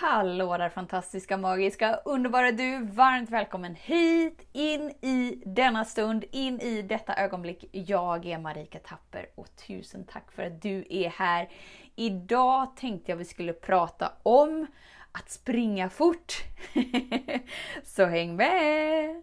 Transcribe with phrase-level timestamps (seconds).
[0.00, 2.78] Hallå där fantastiska, magiska, underbara du!
[2.84, 7.64] Varmt välkommen hit, in i denna stund, in i detta ögonblick.
[7.72, 11.48] Jag är Marika Tapper och tusen tack för att du är här.
[11.94, 14.66] Idag tänkte jag vi skulle prata om
[15.12, 16.32] att springa fort.
[17.84, 19.22] Så häng med!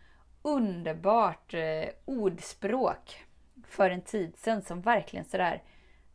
[0.41, 3.25] underbart eh, ordspråk
[3.67, 5.63] för en tid sedan som verkligen sådär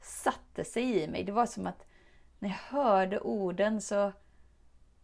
[0.00, 1.24] satte sig i mig.
[1.24, 1.86] Det var som att
[2.38, 4.12] när jag hörde orden så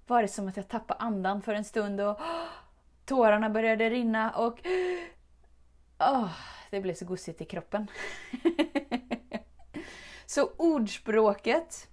[0.07, 2.47] var det som att jag tappade andan för en stund och oh,
[3.05, 4.59] tårarna började rinna och
[5.98, 6.33] oh,
[6.70, 7.86] det blev så gosigt i kroppen.
[10.27, 11.89] så ordspråket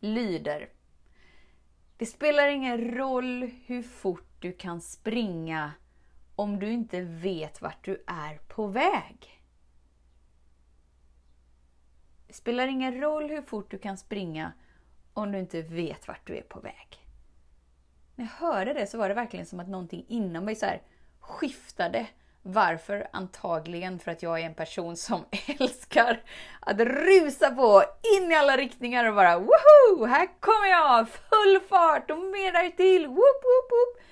[0.00, 0.68] lyder
[1.96, 5.72] Det spelar ingen roll hur fort du kan springa
[6.40, 9.42] om du inte vet vart du är på väg.
[12.26, 14.52] Det spelar ingen roll hur fort du kan springa
[15.14, 17.06] om du inte vet vart du är på väg.
[18.14, 20.66] När jag hörde det så var det verkligen som att någonting inom mig så
[21.20, 22.06] skiftade.
[22.42, 23.08] Varför?
[23.12, 25.24] Antagligen för att jag är en person som
[25.60, 26.22] älskar
[26.60, 27.82] att rusa på
[28.16, 30.04] in i alla riktningar och bara woho!
[30.04, 31.08] Här kommer jag!
[31.08, 33.06] Full fart och mer därtill!
[33.06, 34.02] Woop, woop, woop.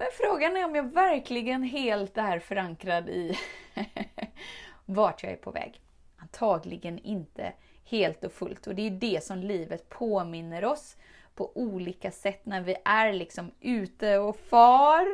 [0.00, 3.38] Men frågan är om jag verkligen helt är förankrad i
[4.84, 5.80] vart jag är på väg.
[6.16, 7.52] Antagligen inte
[7.84, 8.66] helt och fullt.
[8.66, 10.96] Och det är det som livet påminner oss
[11.34, 15.06] på olika sätt när vi är liksom ute och far.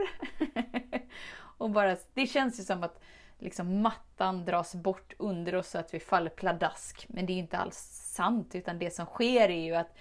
[1.59, 3.01] och bara, det känns ju som att
[3.39, 7.07] liksom mattan dras bort under oss så att vi faller pladask.
[7.09, 7.77] Men det är inte alls
[8.15, 9.97] sant, utan det som sker är ju att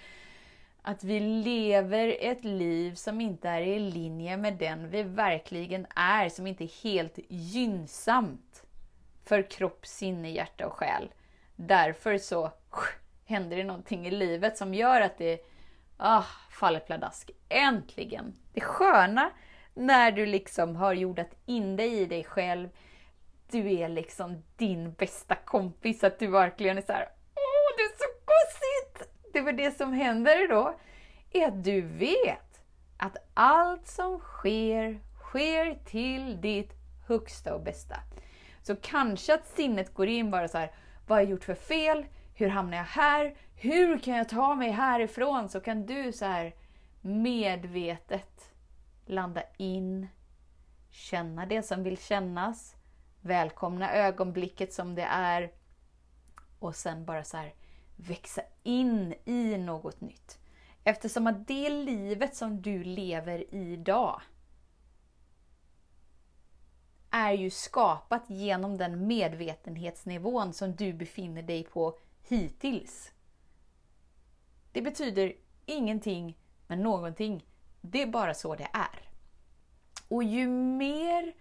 [0.88, 6.28] att vi lever ett liv som inte är i linje med den vi verkligen är,
[6.28, 8.64] som inte är helt gynnsamt
[9.24, 11.12] för kropp, sinne, hjärta och själ.
[11.56, 12.52] Därför så
[13.24, 15.40] händer det någonting i livet som gör att det
[15.96, 17.30] ah, faller pladask.
[17.48, 18.34] Äntligen!
[18.52, 19.30] Det sköna
[19.74, 22.68] när du liksom har jordat in dig i dig själv.
[23.50, 27.96] Du är liksom din bästa kompis, att du verkligen är så här, åh, det är
[27.98, 29.12] så gosigt!
[29.36, 30.78] Det för det som händer då,
[31.30, 32.60] är att du vet
[32.96, 36.72] att allt som sker, sker till ditt
[37.06, 37.96] högsta och bästa.
[38.62, 40.72] Så kanske att sinnet går in bara så här,
[41.06, 42.06] vad har jag gjort för fel?
[42.34, 43.34] Hur hamnar jag här?
[43.54, 45.48] Hur kan jag ta mig härifrån?
[45.48, 46.54] Så kan du så här
[47.00, 48.52] medvetet
[49.06, 50.08] landa in,
[50.90, 52.74] känna det som vill kännas,
[53.20, 55.52] välkomna ögonblicket som det är
[56.58, 57.52] och sen bara så här
[57.96, 60.38] växa in i något nytt.
[60.84, 64.22] Eftersom att det livet som du lever idag
[67.10, 71.98] är ju skapat genom den medvetenhetsnivån som du befinner dig på
[72.28, 73.12] hittills.
[74.72, 75.32] Det betyder
[75.66, 77.44] ingenting men någonting.
[77.80, 79.10] Det är bara så det är.
[80.08, 81.34] Och ju mer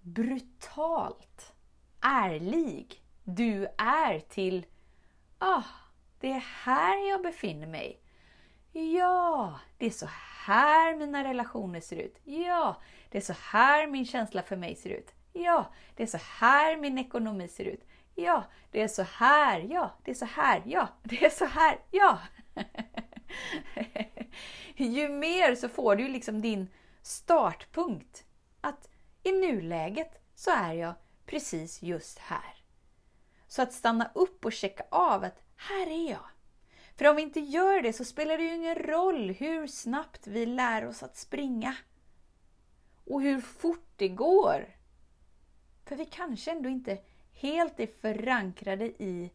[0.00, 1.52] brutalt
[2.00, 4.66] ärlig du är till
[5.38, 5.62] ah,
[6.20, 8.00] det är här jag befinner mig.
[8.72, 10.08] Ja, det är så
[10.46, 12.18] här mina relationer ser ut.
[12.24, 15.14] Ja, det är så här min känsla för mig ser ut.
[15.32, 15.66] Ja,
[15.96, 17.86] det är så här min ekonomi ser ut.
[18.14, 19.60] Ja, det är så här.
[19.60, 20.62] Ja, det är så här.
[20.66, 21.78] Ja, det är så här.
[21.90, 22.18] Ja.
[24.76, 26.68] Ju mer så får du liksom din
[27.02, 28.24] startpunkt.
[28.60, 28.88] Att
[29.22, 30.94] i nuläget så är jag
[31.26, 32.56] precis just här.
[33.48, 36.26] Så att stanna upp och checka av att här är jag.
[36.96, 40.46] För om vi inte gör det så spelar det ju ingen roll hur snabbt vi
[40.46, 41.76] lär oss att springa.
[43.04, 44.76] Och hur fort det går.
[45.84, 46.98] För vi kanske ändå inte
[47.32, 49.32] helt är förankrade i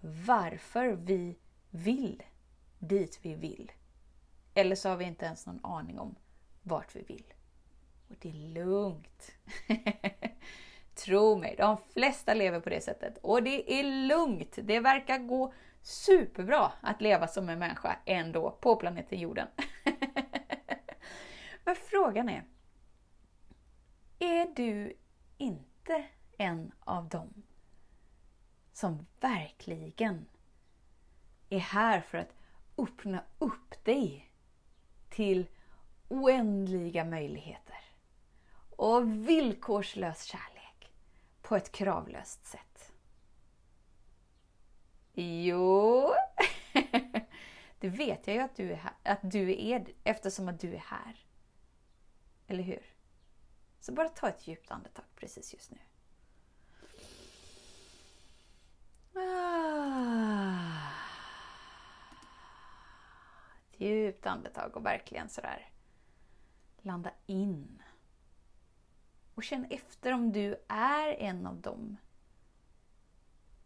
[0.00, 1.38] varför vi
[1.70, 2.22] vill
[2.78, 3.72] dit vi vill.
[4.54, 6.14] Eller så har vi inte ens någon aning om
[6.62, 7.34] vart vi vill.
[8.08, 9.32] Och det är lugnt.
[10.94, 13.18] Tro mig, de flesta lever på det sättet.
[13.18, 14.58] Och det är lugnt.
[14.62, 15.52] Det verkar gå
[15.82, 19.48] superbra att leva som en människa ändå på planeten jorden.
[21.64, 22.44] Men frågan är,
[24.18, 24.96] är du
[25.38, 26.04] inte
[26.38, 27.42] en av dem
[28.72, 30.26] som verkligen
[31.50, 32.34] är här för att
[32.78, 34.30] öppna upp dig
[35.10, 35.46] till
[36.08, 37.78] oändliga möjligheter
[38.76, 40.53] och villkorslös kärlek
[41.44, 42.92] på ett kravlöst sätt.
[45.12, 46.10] Jo,
[47.78, 50.84] det vet jag ju att du är, här, att du är eftersom att du är
[50.86, 51.26] här.
[52.46, 52.86] Eller hur?
[53.80, 55.78] Så bara ta ett djupt andetag precis just nu.
[63.70, 65.68] Ett djupt andetag och verkligen sådär
[66.82, 67.82] landa in.
[69.34, 71.96] Och känn efter om du är en av dem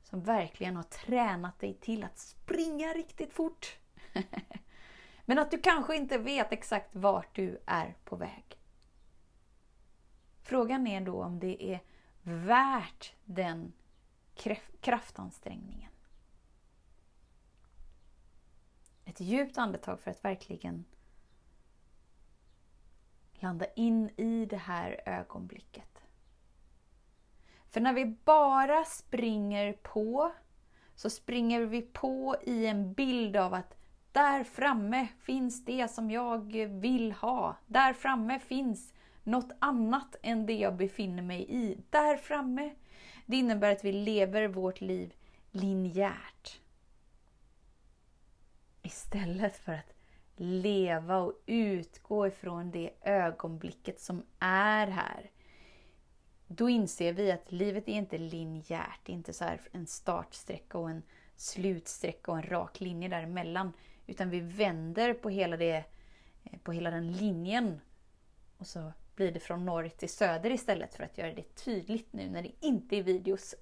[0.02, 3.78] som verkligen har tränat dig till att springa riktigt fort.
[5.24, 8.58] Men att du kanske inte vet exakt vart du är på väg.
[10.42, 11.80] Frågan är då om det är
[12.22, 13.72] värt den
[14.80, 15.90] kraftansträngningen.
[19.04, 20.84] Ett djupt andetag för att verkligen
[23.42, 26.02] landa in i det här ögonblicket.
[27.70, 30.32] För när vi bara springer på
[30.94, 33.76] så springer vi på i en bild av att
[34.12, 37.56] där framme finns det som jag vill ha.
[37.66, 41.78] Där framme finns något annat än det jag befinner mig i.
[41.90, 42.74] Där framme.
[43.26, 45.14] Det innebär att vi lever vårt liv
[45.50, 46.60] linjärt.
[48.82, 49.97] Istället för att
[50.40, 55.30] leva och utgå ifrån det ögonblicket som är här.
[56.46, 59.00] Då inser vi att livet är inte linjärt.
[59.02, 61.02] Det är inte så här en startsträcka och en
[61.36, 63.72] slutsträcka och en rak linje däremellan.
[64.06, 65.84] Utan vi vänder på hela, det,
[66.44, 67.80] eh, på hela den linjen.
[68.58, 72.30] Och så blir det från norr till söder istället för att göra det tydligt nu
[72.30, 73.54] när det inte är videos.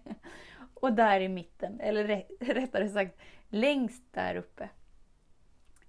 [0.74, 2.04] och där i mitten, eller
[2.40, 3.18] rättare sagt
[3.48, 4.68] längst där uppe,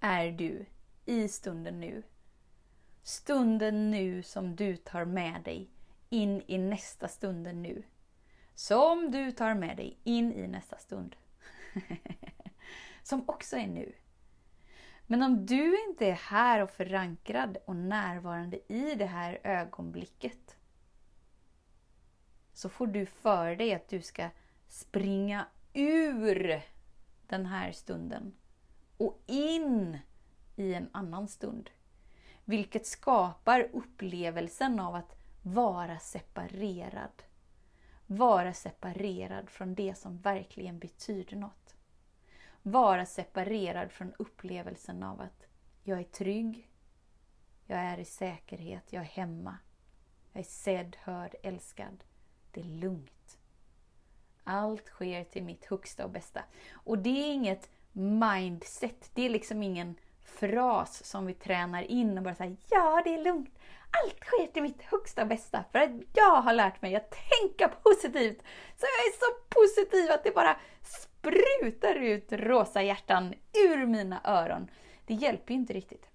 [0.06, 0.66] är du
[1.04, 2.02] i stunden nu.
[3.02, 5.70] Stunden nu som du tar med dig
[6.08, 7.82] in i nästa stunden nu.
[8.54, 11.16] Som du tar med dig in i nästa stund.
[13.02, 13.92] som också är nu.
[15.06, 20.56] Men om du inte är här och förankrad och närvarande i det här ögonblicket
[22.52, 24.28] så får du för dig att du ska
[24.68, 26.62] springa ur
[27.26, 28.34] den här stunden
[28.96, 29.98] och in
[30.56, 31.70] i en annan stund.
[32.44, 37.22] Vilket skapar upplevelsen av att vara separerad.
[38.06, 41.74] Vara separerad från det som verkligen betyder något.
[42.62, 45.46] Vara separerad från upplevelsen av att
[45.82, 46.70] jag är trygg,
[47.66, 49.58] jag är i säkerhet, jag är hemma.
[50.32, 52.04] Jag är sedd, hörd, älskad.
[52.50, 53.38] Det är lugnt.
[54.44, 56.44] Allt sker till mitt högsta och bästa.
[56.72, 59.10] Och det är inget mindset.
[59.14, 59.94] Det är liksom ingen
[60.24, 63.58] fras som vi tränar in och bara säger ja, det är lugnt.
[63.90, 67.68] Allt sker till mitt högsta och bästa för att jag har lärt mig att tänka
[67.68, 68.38] positivt.
[68.76, 73.34] Så jag är så positiv att det bara sprutar ut rosa hjärtan
[73.68, 74.70] ur mina öron.
[75.06, 76.08] Det hjälper ju inte riktigt.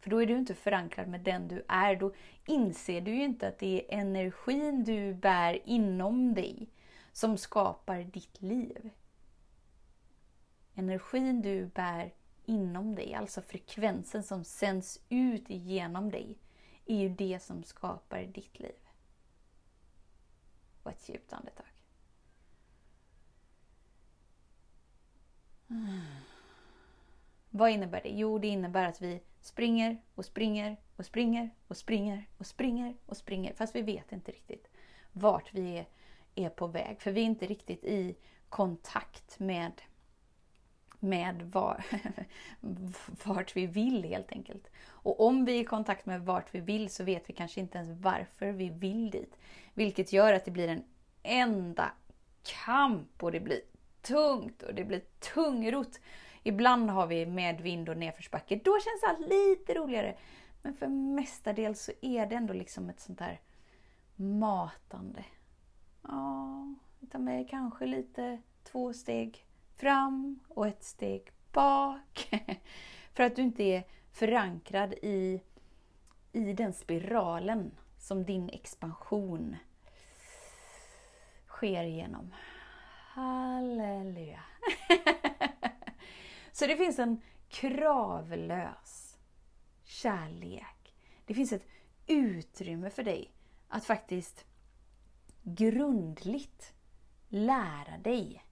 [0.00, 1.96] För då är du inte förankrad med den du är.
[1.96, 2.12] Då
[2.46, 6.68] inser du ju inte att det är energin du bär inom dig
[7.12, 8.90] som skapar ditt liv.
[10.74, 12.14] Energin du bär
[12.44, 16.38] inom dig, alltså frekvensen som sänds ut genom dig,
[16.86, 18.78] är ju det som skapar ditt liv.
[20.82, 21.66] Och ett djupt andetag.
[27.50, 28.08] Vad innebär det?
[28.08, 33.16] Jo, det innebär att vi springer och springer och springer och springer och springer och
[33.16, 33.54] springer.
[33.54, 34.68] Fast vi vet inte riktigt
[35.12, 35.86] vart vi är,
[36.34, 37.00] är på väg.
[37.00, 38.16] För vi är inte riktigt i
[38.48, 39.82] kontakt med,
[41.04, 41.84] med var,
[43.24, 44.70] vart vi vill helt enkelt.
[44.86, 47.78] Och om vi är i kontakt med vart vi vill så vet vi kanske inte
[47.78, 49.36] ens varför vi vill dit.
[49.74, 50.84] Vilket gör att det blir en
[51.22, 51.92] enda
[52.64, 53.60] kamp och det blir
[54.02, 55.02] tungt och det blir
[55.34, 56.00] tungrot.
[56.42, 58.60] Ibland har vi medvind och nedförsbacke.
[58.64, 60.16] Då känns allt lite roligare.
[60.62, 63.40] Men för mestadels så är det ändå liksom ett sånt där
[64.16, 65.24] matande.
[66.02, 66.74] Ja,
[67.10, 69.43] ta med kanske lite två steg
[69.76, 72.30] fram och ett steg bak.
[73.14, 75.40] för att du inte är förankrad i,
[76.32, 79.56] i den spiralen som din expansion
[81.46, 82.34] sker genom.
[83.14, 84.40] Halleluja!
[86.52, 89.18] Så det finns en kravlös
[89.84, 90.94] kärlek.
[91.26, 91.66] Det finns ett
[92.06, 93.30] utrymme för dig
[93.68, 94.44] att faktiskt
[95.42, 96.74] grundligt
[97.28, 98.43] lära dig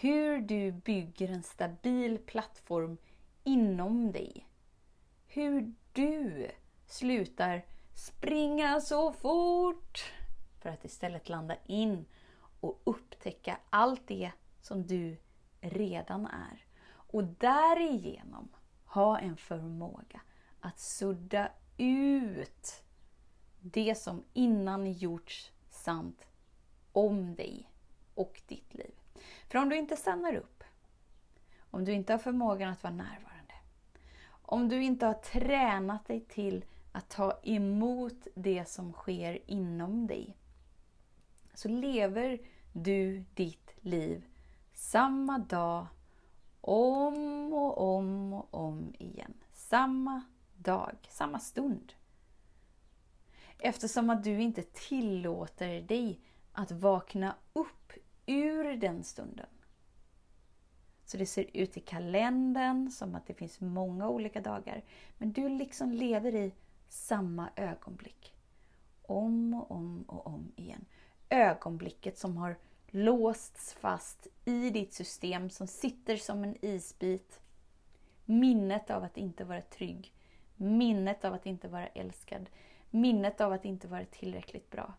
[0.00, 2.96] hur du bygger en stabil plattform
[3.44, 4.48] inom dig.
[5.26, 6.48] Hur du
[6.86, 10.12] slutar springa så fort
[10.60, 12.04] för att istället landa in
[12.60, 15.16] och upptäcka allt det som du
[15.60, 16.64] redan är.
[16.86, 18.48] Och därigenom
[18.84, 20.20] ha en förmåga
[20.60, 21.48] att sudda
[21.78, 22.82] ut
[23.60, 26.26] det som innan gjorts sant
[26.92, 27.70] om dig
[28.14, 28.94] och ditt liv.
[29.48, 30.64] För om du inte stannar upp,
[31.70, 33.54] om du inte har förmågan att vara närvarande,
[34.42, 40.36] om du inte har tränat dig till att ta emot det som sker inom dig,
[41.54, 42.38] så lever
[42.72, 44.24] du ditt liv
[44.72, 45.86] samma dag
[46.60, 49.34] om och om och om igen.
[49.52, 50.22] Samma
[50.56, 51.92] dag, samma stund.
[53.58, 56.20] Eftersom att du inte tillåter dig
[56.52, 57.92] att vakna upp
[58.26, 59.46] ur den stunden.
[61.04, 64.84] Så det ser ut i kalendern som att det finns många olika dagar.
[65.18, 66.52] Men du liksom lever i
[66.88, 68.34] samma ögonblick.
[69.02, 70.84] Om och om och om igen.
[71.28, 77.40] Ögonblicket som har låsts fast i ditt system som sitter som en isbit.
[78.24, 80.12] Minnet av att inte vara trygg.
[80.56, 82.50] Minnet av att inte vara älskad.
[82.90, 84.94] Minnet av att inte vara tillräckligt bra.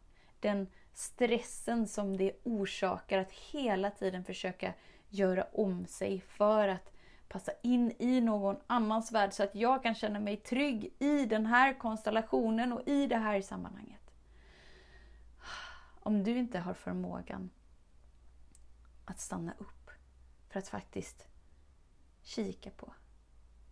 [0.46, 4.74] Den stressen som det orsakar att hela tiden försöka
[5.10, 6.94] göra om sig för att
[7.28, 11.46] passa in i någon annans värld så att jag kan känna mig trygg i den
[11.46, 14.14] här konstellationen och i det här sammanhanget.
[16.00, 17.50] Om du inte har förmågan
[19.06, 19.92] att stanna upp
[20.50, 21.28] för att faktiskt
[22.22, 22.94] kika på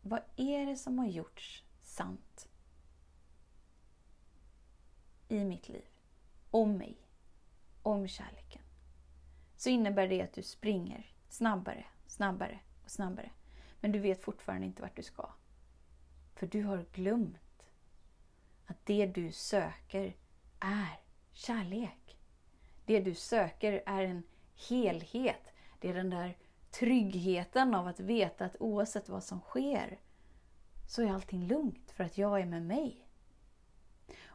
[0.01, 2.47] vad är det som har gjorts sant
[5.27, 5.92] i mitt liv,
[6.53, 6.97] om mig,
[7.81, 8.61] om kärleken.
[9.55, 13.31] Så innebär det att du springer snabbare, snabbare och snabbare.
[13.79, 15.29] Men du vet fortfarande inte vart du ska.
[16.35, 17.69] För du har glömt
[18.65, 20.15] att det du söker
[20.59, 20.99] är
[21.31, 22.17] kärlek.
[22.85, 24.23] Det du söker är en
[24.69, 25.53] helhet.
[25.79, 26.37] Det är den där
[26.71, 29.99] tryggheten av att veta att oavsett vad som sker
[30.89, 33.02] så är allting lugnt för att jag är med mig.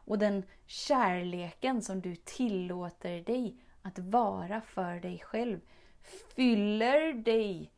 [0.09, 5.61] Och den kärleken som du tillåter dig att vara för dig själv
[6.37, 7.73] fyller dig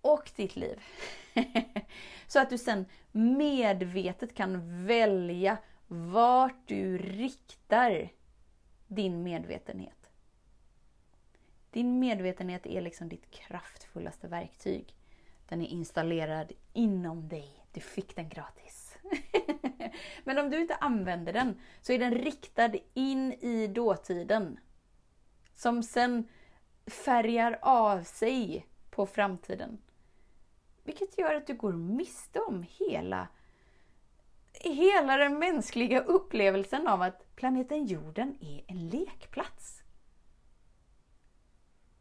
[0.00, 0.82] och ditt liv.
[2.26, 8.08] så att du sen medvetet kan välja vart du riktar
[8.86, 10.10] din medvetenhet.
[11.70, 14.94] Din medvetenhet är liksom ditt kraftfullaste verktyg.
[15.48, 17.64] Den är installerad inom dig.
[17.72, 18.89] Du fick den gratis.
[20.24, 24.58] Men om du inte använder den så är den riktad in i dåtiden.
[25.54, 26.28] Som sen
[26.86, 29.78] färgar av sig på framtiden.
[30.84, 33.28] Vilket gör att du går miste om hela,
[34.52, 39.82] hela den mänskliga upplevelsen av att planeten jorden är en lekplats.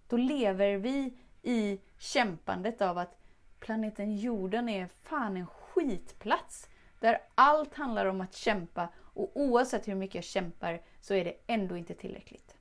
[0.08, 3.20] Då lever vi i kämpandet av att
[3.60, 6.70] planeten jorden är fan en skitplats.
[7.00, 11.36] Där allt handlar om att kämpa och oavsett hur mycket jag kämpar så är det
[11.48, 12.56] ändå inte tillräckligt.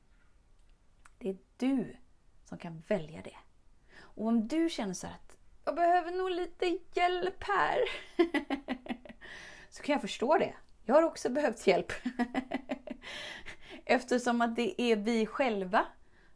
[1.18, 1.96] Det är du
[2.44, 3.36] som kan välja det.
[4.00, 7.78] Och om du känner så att jag behöver nog lite hjälp här.
[9.70, 10.54] så kan jag förstå det.
[10.84, 11.92] Jag har också behövt hjälp.
[13.84, 15.86] Eftersom att det är vi själva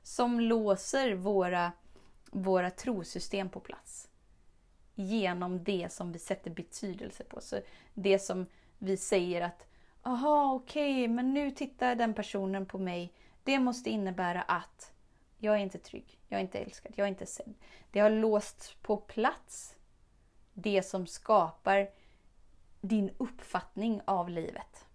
[0.03, 1.73] som låser våra,
[2.31, 4.09] våra trosystem på plats.
[4.95, 7.41] Genom det som vi sätter betydelse på.
[7.41, 7.61] Så
[7.95, 8.47] det som
[8.79, 9.67] vi säger att
[10.03, 13.13] Aha, okej, okay, men nu tittar den personen på mig.
[13.45, 14.93] Det måste innebära att
[15.39, 17.55] jag är inte trygg, jag är inte älskad, jag är inte sedd.
[17.91, 19.77] Det har låst på plats
[20.55, 21.89] det som skapar
[22.81, 24.87] din uppfattning av livet.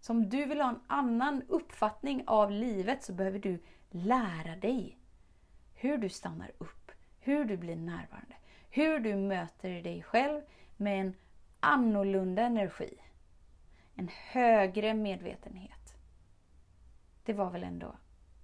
[0.00, 4.98] Så om du vill ha en annan uppfattning av livet så behöver du lära dig
[5.74, 6.90] hur du stannar upp,
[7.20, 8.34] hur du blir närvarande,
[8.74, 10.40] hur du möter dig själv
[10.76, 11.14] med en
[11.60, 12.98] annorlunda energi.
[13.94, 15.94] En högre medvetenhet.
[17.24, 17.96] Det var väl ändå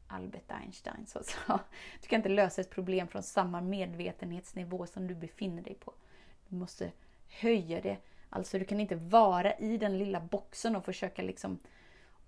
[0.07, 1.61] Albert Einstein som sa.
[2.03, 5.93] Du kan inte lösa ett problem från samma medvetenhetsnivå som du befinner dig på.
[6.49, 6.93] Du måste
[7.29, 7.97] höja det.
[8.31, 11.59] Alltså du kan inte vara i den lilla boxen och försöka liksom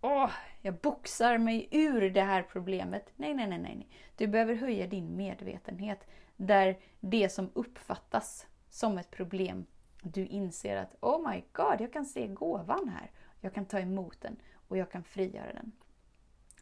[0.01, 0.31] Åh,
[0.61, 3.13] jag boxar mig ur det här problemet.
[3.17, 3.89] Nej, nej, nej, nej.
[4.17, 6.07] Du behöver höja din medvetenhet.
[6.47, 9.67] Där det som uppfattas som ett problem,
[10.03, 13.11] du inser att Oh my God, jag kan se gåvan här.
[13.41, 14.37] Jag kan ta emot den
[14.69, 15.73] och jag kan frigöra den.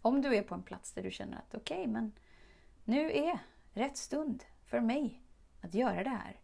[0.02, 2.12] Om du är på en plats där du känner att okej, okay, men
[2.84, 3.38] nu är
[3.72, 5.22] rätt stund för mig
[5.60, 6.40] att göra det här.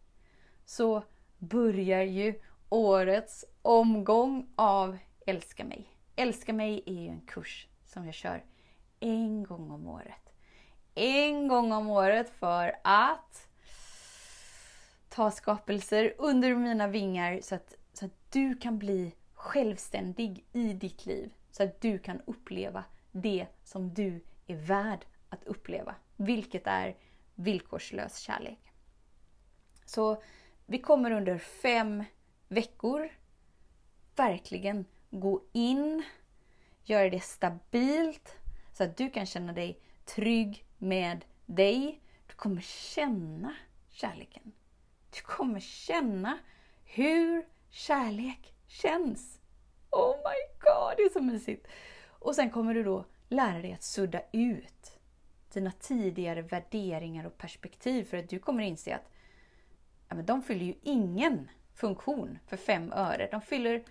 [0.65, 1.03] Så
[1.37, 5.97] börjar ju årets omgång av Älska mig.
[6.15, 8.45] Älska mig är ju en kurs som jag kör
[8.99, 10.26] en gång om året.
[10.97, 13.47] En gång om året för att
[15.09, 21.05] ta skapelser under mina vingar så att, så att du kan bli självständig i ditt
[21.05, 21.33] liv.
[21.51, 25.95] Så att du kan uppleva det som du är värd att uppleva.
[26.15, 26.95] Vilket är
[27.35, 28.59] villkorslös kärlek.
[29.85, 30.21] Så
[30.65, 32.03] vi kommer under fem
[32.47, 33.09] veckor
[34.15, 36.03] verkligen gå in,
[36.83, 38.35] göra det stabilt
[38.73, 42.01] så att du kan känna dig trygg med dig.
[42.27, 43.55] Du kommer känna
[43.89, 44.51] kärleken.
[45.15, 46.37] Du kommer känna
[46.85, 49.39] hur kärlek känns.
[49.89, 51.67] Oh my god, det är så mysigt!
[52.19, 54.99] Och sen kommer du då lära dig att sudda ut
[55.53, 59.11] dina tidigare värderingar och perspektiv för att du kommer inse att
[60.09, 63.27] ja, men de fyller ju ingen funktion för fem öre.
[63.31, 63.83] De fyller,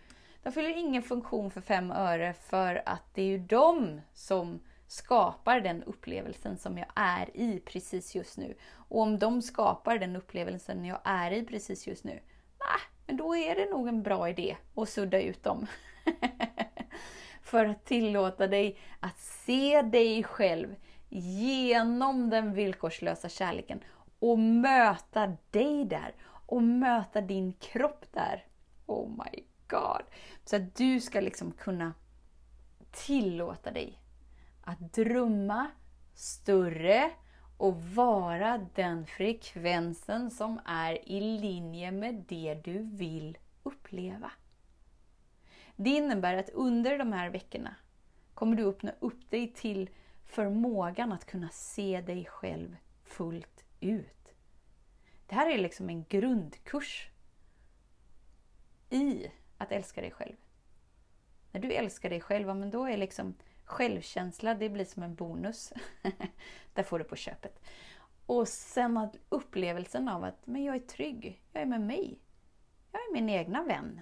[0.43, 5.61] de fyller ingen funktion för fem öre för att det är ju de som skapar
[5.61, 8.55] den upplevelsen som jag är i precis just nu.
[8.88, 12.12] Och om de skapar den upplevelsen jag är i precis just nu,
[12.59, 15.66] nah, men då är det nog en bra idé att sudda ut dem.
[17.43, 20.75] för att tillåta dig att se dig själv
[21.09, 23.81] genom den villkorslösa kärleken
[24.19, 26.14] och möta dig där
[26.47, 28.47] och möta din kropp där.
[28.87, 30.02] Oh my god!
[30.45, 31.95] Så att du ska liksom kunna
[32.90, 34.00] tillåta dig
[34.66, 35.70] att drömma
[36.14, 37.11] större
[37.56, 44.30] och vara den frekvensen som är i linje med det du vill uppleva.
[45.76, 47.75] Det innebär att under de här veckorna
[48.35, 49.90] kommer du öppna upp dig till
[50.25, 54.35] förmågan att kunna se dig själv fullt ut.
[55.26, 57.11] Det här är liksom en grundkurs
[58.90, 60.37] i att älska dig själv.
[61.52, 63.35] När du älskar dig själv, men då är liksom
[63.66, 65.72] självkänsla, det blir som en bonus.
[66.74, 67.61] Där får du på köpet.
[68.26, 72.18] Och sen att upplevelsen av att men jag är trygg, jag är med mig.
[72.92, 74.00] Jag är min egna vän.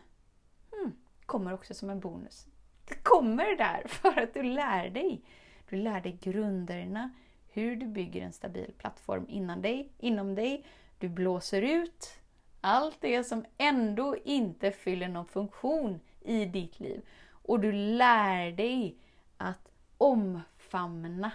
[0.70, 0.92] Hmm,
[1.26, 2.46] kommer också som en bonus.
[2.88, 5.24] Det kommer där för att du lär dig.
[5.68, 7.10] Du lär dig grunderna,
[7.48, 10.66] hur du bygger en stabil plattform innan dig, inom dig.
[10.98, 12.20] Du blåser ut
[12.60, 17.06] allt det som ändå inte fyller någon funktion i ditt liv.
[17.26, 18.98] Och du lär dig
[19.36, 21.32] att omfamna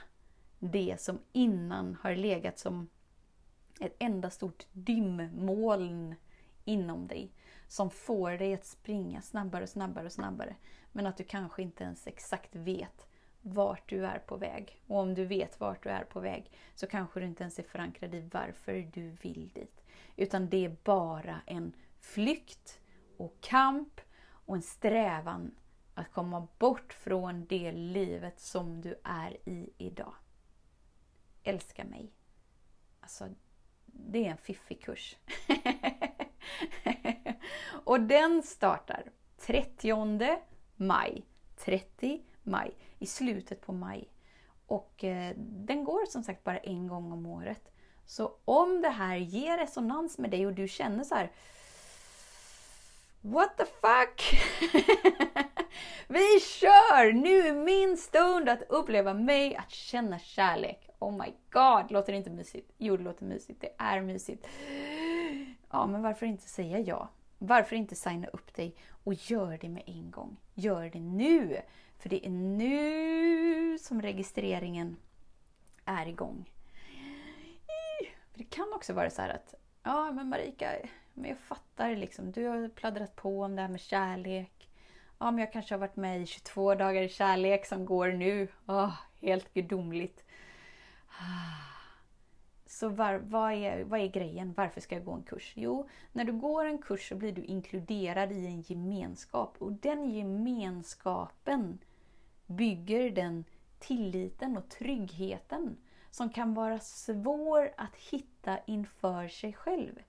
[0.59, 2.89] det som innan har legat som
[3.79, 6.15] ett enda stort dimmoln
[6.65, 7.31] inom dig.
[7.67, 10.55] Som får dig att springa snabbare och snabbare och snabbare.
[10.91, 13.07] Men att du kanske inte ens exakt vet
[13.41, 14.81] vart du är på väg.
[14.87, 17.63] Och om du vet vart du är på väg så kanske du inte ens är
[17.63, 19.83] förankrad i varför du vill dit.
[20.15, 22.79] Utan det är bara en flykt
[23.17, 25.51] och kamp och en strävan
[25.99, 30.13] att komma bort från det livet som du är i idag.
[31.43, 32.13] Älska mig.
[32.99, 33.29] Alltså,
[33.85, 35.17] det är en fiffig kurs.
[37.83, 40.39] och den startar 30
[40.75, 41.25] maj.
[41.57, 44.09] 30 maj i slutet på maj.
[44.65, 47.71] Och eh, den går som sagt bara en gång om året.
[48.05, 51.31] Så om det här ger resonans med dig och du känner så här
[53.21, 54.39] What the fuck?
[56.07, 57.13] Vi kör!
[57.13, 60.89] Nu är min stund att uppleva mig, att känna kärlek.
[60.99, 62.71] Oh my god, låter det inte mysigt?
[62.77, 63.61] Jo, det låter mysigt.
[63.61, 64.47] Det är mysigt.
[65.71, 67.09] Ja, men varför inte säga ja?
[67.37, 70.37] Varför inte signa upp dig och gör det med en gång?
[70.53, 71.61] Gör det nu!
[71.97, 74.97] För det är nu som registreringen
[75.85, 76.49] är igång.
[78.33, 79.53] Det kan också vara så att,
[79.83, 80.75] ja men Marika,
[81.13, 84.69] men jag fattar liksom, du har pladdrat på om det här med kärlek.
[85.17, 88.47] Ja, men jag kanske har varit med i 22 dagar i kärlek som går nu.
[88.67, 90.23] Oh, helt gudomligt.
[92.65, 94.53] Så var, vad, är, vad är grejen?
[94.57, 95.53] Varför ska jag gå en kurs?
[95.55, 100.09] Jo, när du går en kurs så blir du inkluderad i en gemenskap och den
[100.09, 101.79] gemenskapen
[102.45, 103.45] bygger den
[103.79, 105.77] tilliten och tryggheten
[106.11, 109.99] som kan vara svår att hitta inför sig själv.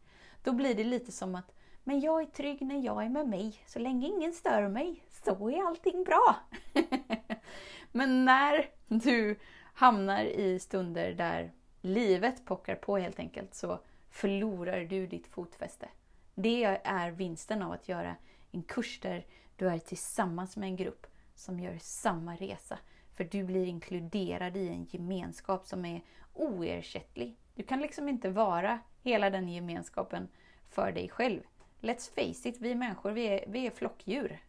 [0.43, 1.53] Då blir det lite som att
[1.85, 3.63] men jag är trygg när jag är med mig.
[3.67, 6.37] Så länge ingen stör mig så är allting bra.
[7.93, 9.39] men när du
[9.75, 15.89] hamnar i stunder där livet pockar på helt enkelt så förlorar du ditt fotfäste.
[16.35, 18.17] Det är vinsten av att göra
[18.51, 19.27] en kurs där
[19.57, 22.79] du är tillsammans med en grupp som gör samma resa.
[23.15, 26.03] För du blir inkluderad i en gemenskap som är
[26.35, 27.37] oersättlig.
[27.55, 30.29] Du kan liksom inte vara hela den gemenskapen
[30.69, 31.41] för dig själv.
[31.81, 34.41] Let's face it, vi människor, vi är, vi är flockdjur.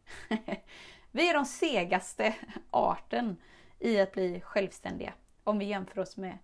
[1.11, 2.35] vi är de segaste
[2.71, 3.37] arten
[3.79, 5.13] i att bli självständiga.
[5.43, 6.37] Om vi jämför oss med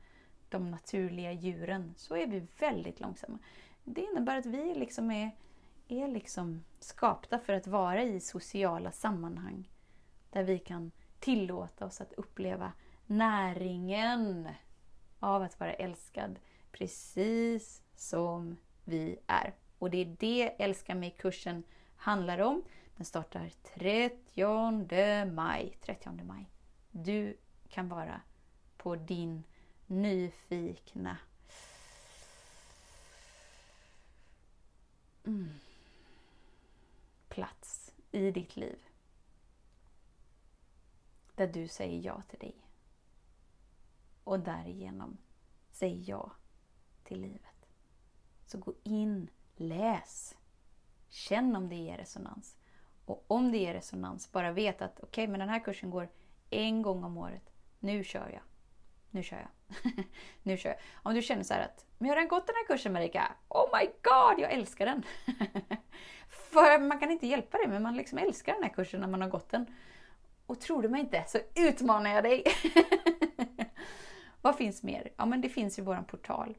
[0.50, 3.40] de naturliga djuren så är vi väldigt långsamma.
[3.84, 5.32] Det innebär att vi liksom är,
[5.88, 9.70] är liksom skapta för att vara i sociala sammanhang
[10.30, 12.72] där vi kan tillåta oss att uppleva
[13.06, 14.50] näringen
[15.20, 16.40] av att vara älskad
[16.72, 19.54] precis som vi är.
[19.80, 21.64] Och det är det Älska mig-kursen
[21.96, 22.64] handlar om.
[22.98, 25.78] Den startar 30 maj.
[25.82, 26.50] 30 maj.
[26.92, 27.38] Du
[27.70, 28.22] kan vara
[28.78, 29.44] på din
[29.86, 31.18] nyfikna
[35.26, 35.50] mm.
[37.28, 38.80] plats i ditt liv.
[41.36, 42.56] Där du säger ja till dig.
[44.24, 45.18] Och därigenom
[45.72, 46.32] säger ja
[47.04, 47.57] till livet.
[48.48, 50.38] Så gå in, läs.
[51.10, 52.58] Känn om det ger resonans.
[53.06, 56.10] Och om det ger resonans, bara vet att okej, okay, men den här kursen går
[56.50, 57.50] en gång om året.
[57.80, 58.42] Nu kör jag.
[59.12, 59.94] Nu kör jag.
[60.44, 60.80] nu kör jag.
[60.94, 63.32] Om du känner så att, men jag har redan gått den här kursen Marika.
[63.48, 65.04] Oh my god, jag älskar den!
[66.30, 69.22] För man kan inte hjälpa det, men man liksom älskar den här kursen när man
[69.22, 69.66] har gått den.
[70.46, 72.44] Och tror du mig inte, så utmanar jag dig!
[74.42, 75.10] Vad finns mer?
[75.18, 76.58] Ja, men det finns ju vår portal.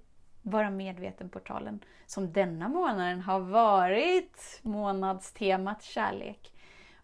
[0.50, 1.84] Vara medveten-portalen.
[2.06, 6.52] Som denna månaden har varit månadstemat kärlek.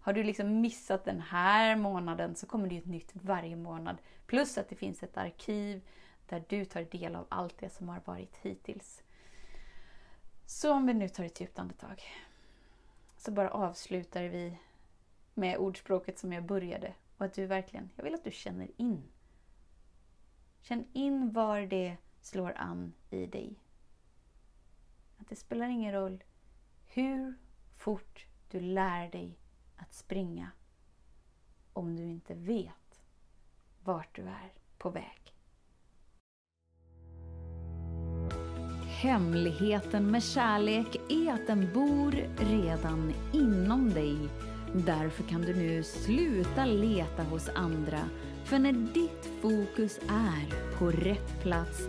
[0.01, 3.97] Har du liksom missat den här månaden så kommer det ett nytt varje månad.
[4.27, 5.81] Plus att det finns ett arkiv
[6.29, 9.03] där du tar del av allt det som har varit hittills.
[10.47, 12.03] Så om vi nu tar ett djupt andetag.
[13.17, 14.59] Så bara avslutar vi
[15.35, 16.95] med ordspråket som jag började.
[17.17, 19.03] Och att du verkligen, jag vill att du känner in.
[20.61, 23.61] Känn in var det slår an i dig.
[25.19, 26.25] Att det spelar ingen roll
[26.87, 27.35] hur
[27.77, 29.39] fort du lär dig
[29.77, 30.51] att springa
[31.73, 33.01] om du inte vet
[33.85, 35.35] vart du är på väg.
[39.03, 44.29] Hemligheten med kärlek är att den bor redan inom dig.
[44.75, 48.01] Därför kan du nu sluta leta hos andra.
[48.45, 51.89] För när ditt fokus är på rätt plats